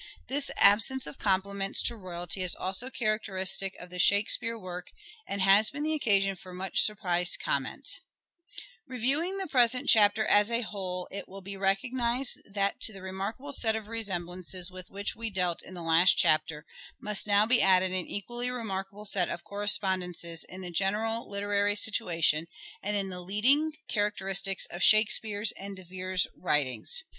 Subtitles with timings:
[0.29, 4.87] This absence of compliments to royalty is also characteristic of the Shakespeare work,
[5.27, 7.85] and has been the occasion for much surprised comment.
[7.85, 11.27] EDWARD DE VERE AS LYRIC POET 167 Reviewing the present chapter as a whole it
[11.29, 15.61] will be General'' recognized that to the remarkable set of resemblances with which we dealt
[15.61, 16.65] in the last chapter,
[16.99, 22.47] must now be added an equally remarkable set of correspondences in the general literary situation
[22.81, 27.03] and in the leading characteristics of Shakespeare's and De Vere's writings.